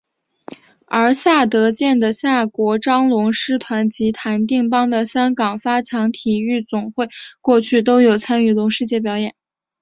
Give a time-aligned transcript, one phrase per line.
[0.87, 7.07] 而夏德健的夏国璋龙狮团及谭定邦的香港发强体育总会
[7.39, 9.35] 过去都有参与龙狮节表演。